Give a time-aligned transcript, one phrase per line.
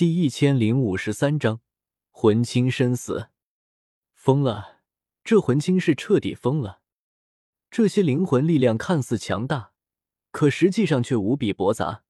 [0.00, 1.60] 第一千零五十三章
[2.10, 3.28] 魂青身死。
[4.14, 4.78] 疯了！
[5.22, 6.80] 这魂青是彻底疯了。
[7.70, 9.72] 这些灵魂力量看似强大，
[10.30, 12.04] 可实际上却无比驳杂。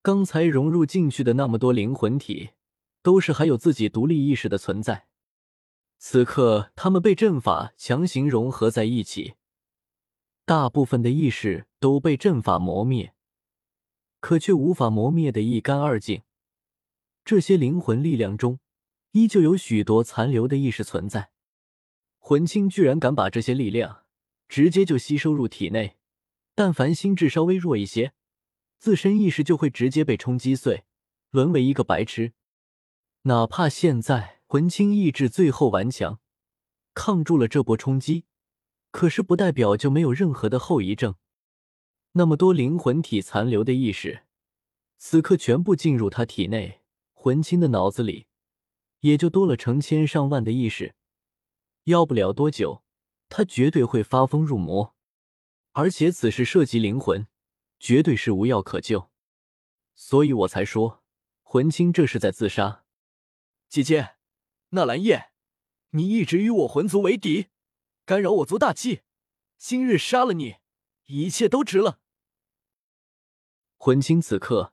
[0.00, 2.52] 刚才融入进去的那么多灵魂体，
[3.02, 5.06] 都是还有自己独立意识的存在。
[5.98, 9.34] 此刻，他们被阵法强行融合在一起，
[10.46, 13.12] 大部分的意识都被阵法磨灭，
[14.20, 16.22] 可却无法磨灭的一干二净。
[17.26, 18.60] 这些灵魂力量中，
[19.10, 21.30] 依旧有许多残留的意识存在。
[22.20, 24.04] 魂青居然敢把这些力量
[24.48, 25.96] 直接就吸收入体内，
[26.54, 28.12] 但凡心智稍微弱一些，
[28.78, 30.84] 自身意识就会直接被冲击碎，
[31.30, 32.32] 沦为一个白痴。
[33.22, 36.20] 哪怕现在魂青意志最后顽强，
[36.94, 38.26] 抗住了这波冲击，
[38.92, 41.16] 可是不代表就没有任何的后遗症。
[42.12, 44.22] 那么多灵魂体残留的意识，
[44.96, 46.82] 此刻全部进入他体内。
[47.26, 48.28] 魂青的脑子里
[49.00, 50.94] 也就多了成千上万的意识，
[51.82, 52.84] 要不了多久，
[53.28, 54.94] 他绝对会发疯入魔。
[55.72, 57.26] 而且此事涉及灵魂，
[57.80, 59.10] 绝对是无药可救，
[59.96, 61.02] 所以我才说
[61.42, 62.84] 魂青这是在自杀。
[63.68, 64.14] 姐姐，
[64.68, 65.32] 纳兰叶，
[65.90, 67.48] 你一直与我魂族为敌，
[68.04, 69.00] 干扰我族大计，
[69.58, 70.58] 今日杀了你，
[71.06, 71.98] 一切都值了。
[73.76, 74.72] 魂青此刻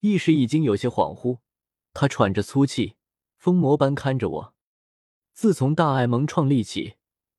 [0.00, 1.43] 意识已经有些恍惚。
[1.94, 2.96] 他喘着粗气，
[3.38, 4.54] 疯魔般看着我。
[5.32, 6.96] 自从大爱盟创立起，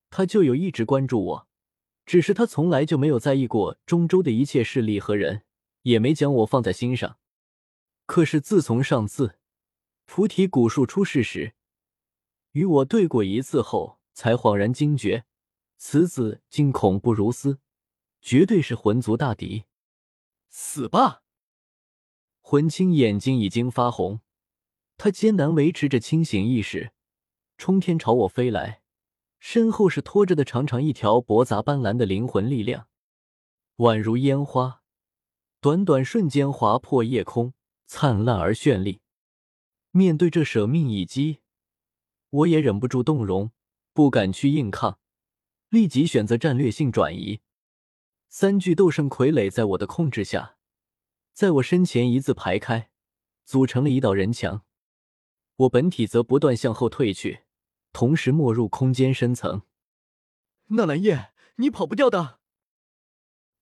[0.09, 1.47] 他就有一直关注我，
[2.05, 5.43] 只是他从来就没有在意过中州的一切势力和人，
[5.83, 7.17] 也没将我放在心上。
[8.05, 9.39] 可是自从上次
[10.05, 11.53] 菩提古树出事时，
[12.51, 15.25] 与我对过一次后，才恍然惊觉，
[15.77, 17.59] 此子竟恐怖如斯，
[18.21, 19.65] 绝对是魂族大敌。
[20.49, 21.23] 死吧！
[22.39, 24.21] 魂青眼睛已经发红。
[24.97, 26.91] 他艰难维持着清醒意识，
[27.57, 28.81] 冲天朝我飞来，
[29.39, 32.87] 身后是拖着的长长一条驳杂斑斓的灵魂力量，
[33.77, 34.81] 宛如烟花，
[35.59, 37.53] 短短瞬间划破夜空，
[37.85, 39.01] 灿烂而绚丽。
[39.91, 41.39] 面对这舍命一击，
[42.29, 43.51] 我也忍不住动容，
[43.93, 44.99] 不敢去硬抗，
[45.69, 47.39] 立即选择战略性转移。
[48.27, 50.57] 三具斗圣傀儡在我的控制下，
[51.31, 52.89] 在我身前一字排开，
[53.45, 54.64] 组成了一道人墙。
[55.57, 57.43] 我本体则不断向后退去，
[57.93, 59.61] 同时没入空间深层。
[60.67, 62.39] 纳兰叶，你跑不掉的！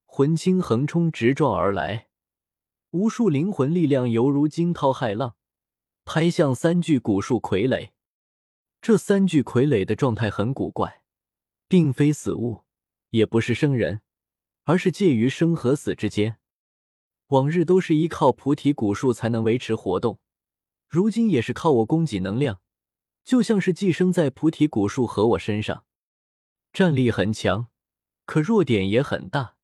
[0.06, 2.08] 魂青横冲直撞而来，
[2.92, 5.36] 无数灵魂力量犹如惊涛骇浪，
[6.04, 7.92] 拍向三具古树傀儡。
[8.82, 11.04] 这三具傀儡的状态很古怪，
[11.68, 12.64] 并非死物，
[13.12, 14.02] 也不是生人，
[14.64, 16.40] 而是介于生和死之间。
[17.28, 20.20] 往日都是依靠菩提古树才能维持活动。
[20.94, 22.62] 如今也是靠我供给能量，
[23.24, 25.86] 就像是寄生在菩提古树和我身上，
[26.72, 27.70] 战力很强，
[28.28, 29.56] 可弱点也很大，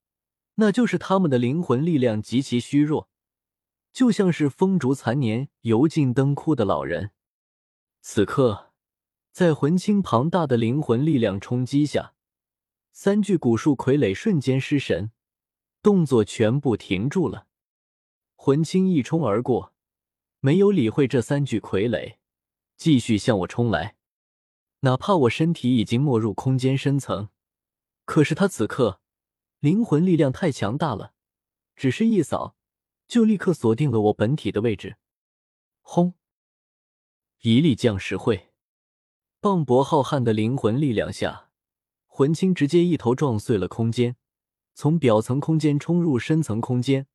[0.55, 3.11] 那就是他们的灵魂力量极其虚弱，
[3.93, 7.11] 就像是风烛残年、油尽灯枯的老人。
[8.01, 8.71] 此刻，
[9.31, 12.15] 在魂青庞大的灵魂力量冲击下，
[12.91, 15.11] 三具古树傀儡瞬间失神，
[15.83, 17.45] 动作全部停住了。
[18.35, 19.75] 魂青一冲而过。
[20.41, 22.17] 没有理会这三具傀儡，
[22.77, 23.97] 继续向我冲来。
[24.81, 27.29] 哪怕我身体已经没入空间深层，
[28.05, 29.01] 可是他此刻
[29.59, 31.13] 灵魂力量太强大了，
[31.75, 32.55] 只是一扫，
[33.05, 34.95] 就立刻锁定了我本体的位置。
[35.81, 36.13] 轰！
[37.41, 38.53] 一力降石会，
[39.41, 41.49] 磅礴浩瀚的灵魂力量下，
[42.07, 44.15] 魂青直接一头撞碎了空间，
[44.73, 47.07] 从表层空间冲入深层空间，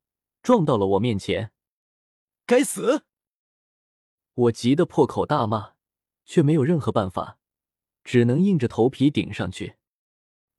[0.43, 1.51] 撞到了我面前。
[2.45, 3.05] 该死！
[4.35, 5.75] 我急得破口大骂，
[6.25, 7.39] 却没有任何办法，
[8.03, 9.77] 只能硬着头皮顶上去。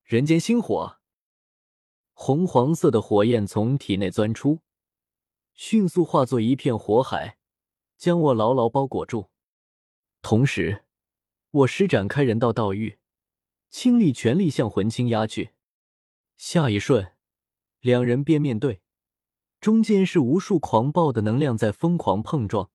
[0.02, 0.98] 人间星火，
[2.14, 4.60] 红黄色的火焰从体内钻出，
[5.52, 7.36] 迅速化作一片火海，
[7.98, 9.28] 将我牢牢包裹住。
[10.22, 10.84] 同时，
[11.50, 12.98] 我施展开人道道域，
[13.68, 15.50] 倾力全力向魂青压去。
[16.38, 17.12] 下一瞬，
[17.80, 18.80] 两人便面对，
[19.60, 22.70] 中间是无数狂暴的能量在疯狂碰撞。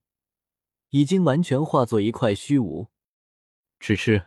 [0.92, 2.88] 已经完全化作一块虚无，
[3.80, 4.26] 只是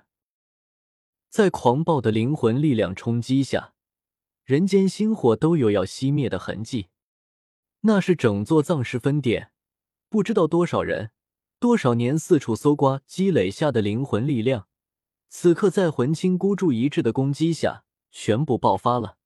[1.29, 3.75] 在狂暴的灵魂力量冲击下，
[4.43, 6.89] 人间星火都有要熄灭的痕迹。
[7.81, 9.51] 那是整座藏尸分店，
[10.09, 11.11] 不知道多少人、
[11.59, 14.67] 多少年四处搜刮积累下的灵魂力量，
[15.29, 19.19] 此刻在魂青孤注一掷的攻击下，全部爆发了。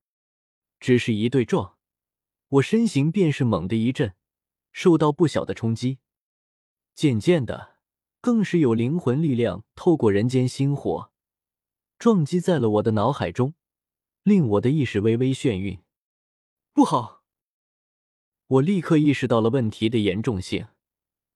[0.82, 1.78] 只是一对撞，
[2.50, 4.14] 我身形便是猛地一震，
[4.74, 6.00] 受到不小的冲击。
[6.96, 7.78] 渐渐的，
[8.22, 11.12] 更是有灵魂力量透过人间星火，
[11.98, 13.54] 撞击在了我的脑海中，
[14.24, 15.80] 令我的意识微微眩晕。
[16.74, 17.24] 不好！
[18.48, 20.68] 我立刻意识到了问题的严重性。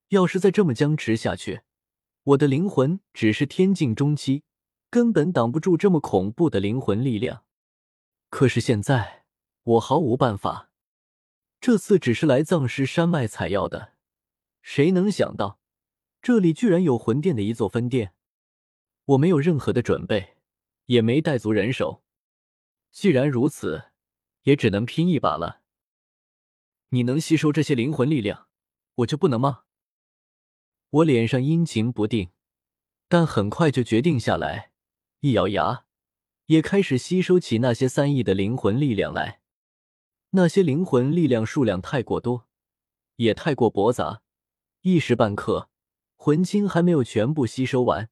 [0.08, 1.62] 要是再这么僵持下去，
[2.22, 4.44] 我的灵魂只是天境中期，
[4.90, 7.44] 根本挡不住这么恐怖的灵魂力量。
[8.28, 9.24] 可是现在，
[9.62, 10.70] 我毫无办法。
[11.60, 13.93] 这次只是来藏尸山脉采药的，
[14.66, 15.60] 谁能想到
[16.22, 18.14] 这里居然有魂殿的一座分店？
[19.04, 20.38] 我没有任何的准备，
[20.86, 22.02] 也没带足人手。
[22.90, 23.90] 既然如此，
[24.44, 25.60] 也只能拼一把了。
[26.88, 28.48] 你能吸收这些灵魂力量，
[28.94, 29.64] 我就不能吗？
[30.88, 32.30] 我脸上阴晴不定，
[33.06, 34.72] 但很快就决定下来，
[35.20, 35.84] 一咬牙，
[36.46, 39.42] 也开始吸收起那些三亿的灵魂力量来。
[40.30, 42.48] 那些灵魂力量数量太过多，
[43.16, 44.22] 也太过驳杂，
[44.86, 45.70] 一时半刻，
[46.14, 48.10] 魂青还没有全部吸收完。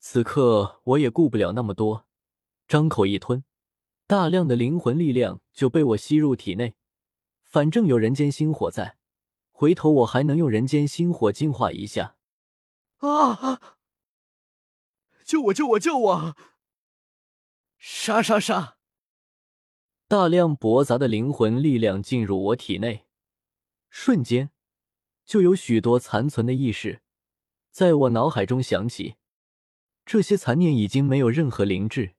[0.00, 2.08] 此刻我也顾不了那么多，
[2.66, 3.44] 张口一吞，
[4.04, 6.74] 大量的灵魂力量就被我吸入体内。
[7.44, 8.98] 反正有人间星火在。
[9.52, 12.16] 回头我还能用人间星火净化一下。
[12.96, 13.78] 啊！
[15.24, 15.54] 救我！
[15.54, 15.78] 救我！
[15.78, 16.36] 救我！
[17.78, 18.78] 杀杀杀！
[20.08, 23.06] 大量驳杂的灵魂力量进入我体内，
[23.88, 24.50] 瞬间
[25.26, 27.02] 就有许多残存的意识
[27.70, 29.16] 在我脑海中响起。
[30.06, 32.14] 这些残念已经没有任何灵智，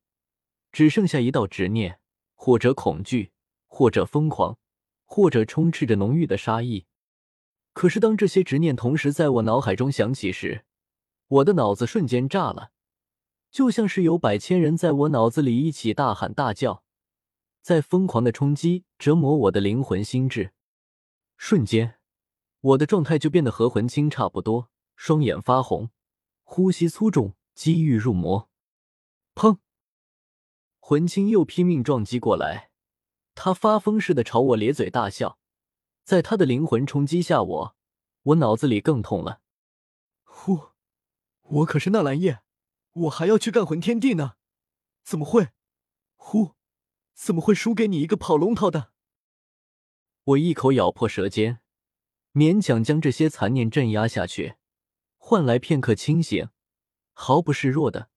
[0.70, 1.98] 只剩下一道执念，
[2.34, 3.32] 或者恐惧，
[3.66, 4.58] 或者疯狂，
[5.06, 6.84] 或者充斥着浓郁的杀意。
[7.72, 10.66] 可是，当这些执念同时在我脑海中响起时，
[11.28, 12.72] 我的脑子瞬间炸了，
[13.50, 16.82] 就像是有百千人在我脑子里一起大喊大叫，
[17.62, 20.52] 在疯狂的冲击、折磨我的灵魂心智。
[21.36, 21.97] 瞬间，
[22.60, 25.90] 我的状态就变得和魂青差不多，双眼发红，
[26.42, 28.50] 呼吸粗重，机遇入魔。
[29.34, 29.58] 砰！
[30.80, 32.70] 魂青又拼命撞击过来，
[33.34, 35.38] 他发疯似的朝我咧嘴大笑。
[36.02, 37.76] 在他的灵魂冲击下，我，
[38.22, 39.42] 我脑子里更痛了。
[40.24, 40.70] 呼，
[41.42, 42.40] 我可是纳兰叶，
[42.92, 44.36] 我还要去干魂天地呢，
[45.04, 45.50] 怎么会？
[46.16, 46.54] 呼，
[47.14, 48.90] 怎么会输给你一个跑龙套的？
[50.24, 51.60] 我一口咬破舌尖，
[52.38, 54.54] 勉强将这些残念镇压下去，
[55.16, 56.50] 换来片刻清醒，
[57.12, 58.10] 毫不示弱的，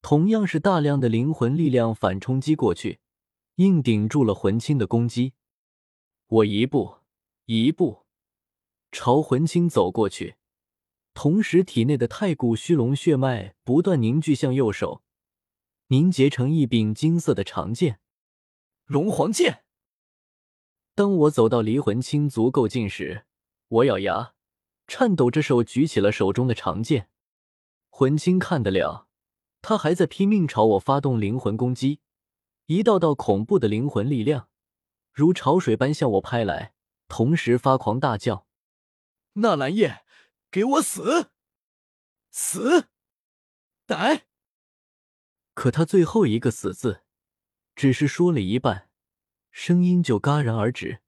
[0.00, 3.00] 同样是大量的灵魂力量反冲击过去，
[3.56, 5.32] 硬顶住了魂青的攻击。
[6.28, 6.98] 我一步。
[7.46, 8.04] 一步
[8.92, 10.36] 朝魂青走过去，
[11.14, 15.02] 同时体内的太古虚龙血脉不断凝聚向右手，
[15.86, 18.00] 凝结成一柄金色的长剑——
[18.84, 19.64] 龙皇剑。
[20.94, 23.24] 当我走到离魂青足够近时，
[23.68, 24.34] 我咬牙，
[24.86, 27.10] 颤抖着手举起了手中的长剑。
[27.90, 29.08] 魂青看得了，
[29.60, 32.00] 他还在拼命朝我发动灵魂攻击，
[32.66, 34.48] 一道道恐怖的灵魂力量
[35.12, 36.74] 如潮水般向我拍来。
[37.08, 38.46] 同时发狂大叫
[39.40, 40.04] ：“纳兰叶，
[40.50, 41.30] 给我死！
[42.30, 42.88] 死！
[43.86, 44.24] 歹！”
[45.54, 47.02] 可他最后一个“死”字，
[47.74, 48.90] 只是说了一半，
[49.50, 51.00] 声音就戛然而止，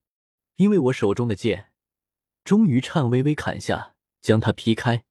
[0.56, 1.69] 因为我手中的剑
[2.50, 5.04] 终于颤巍巍砍下，将他劈开。